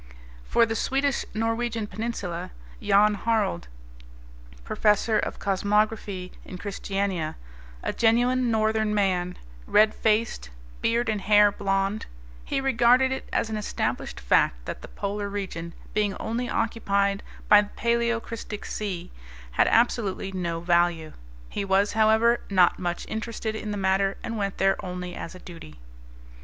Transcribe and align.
For 0.45 0.65
the 0.65 0.75
Swedish 0.75 1.25
Norwegian 1.35 1.85
peninsula 1.85 2.49
Jan 2.81 3.13
Harald, 3.13 3.67
Professor 4.63 5.19
of 5.19 5.37
Cosmography 5.37 6.31
in 6.43 6.57
Christiania; 6.57 7.35
a 7.83 7.93
genuine 7.93 8.49
Northern 8.49 8.95
man, 8.95 9.37
red 9.67 9.93
faced, 9.93 10.49
beard 10.81 11.07
and 11.07 11.21
hair 11.21 11.51
blond; 11.51 12.07
he 12.43 12.59
regarded 12.59 13.11
it 13.11 13.29
as 13.31 13.51
an 13.51 13.57
established 13.57 14.19
fact 14.19 14.65
that 14.65 14.81
the 14.81 14.87
Polar 14.87 15.29
region, 15.29 15.71
being 15.93 16.15
only 16.15 16.49
occupied 16.49 17.21
by 17.47 17.61
the 17.61 17.69
Paleocristic 17.77 18.65
Sea, 18.65 19.11
had 19.51 19.67
absolutely 19.67 20.31
no 20.31 20.61
value. 20.61 21.13
He 21.47 21.63
was, 21.63 21.93
however, 21.93 22.39
not 22.49 22.79
much 22.79 23.05
interested 23.07 23.53
in 23.55 23.69
the 23.69 23.77
matter 23.77 24.17
and 24.23 24.35
went 24.35 24.57
there 24.57 24.83
only 24.83 25.13
as 25.13 25.35
a 25.35 25.39
duty. 25.39 25.77